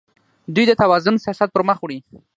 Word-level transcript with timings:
دوی 0.53 0.65
د 0.67 0.71
توازن 0.81 1.15
سیاست 1.23 1.49
پرمخ 1.55 1.77
وړي. 1.81 1.99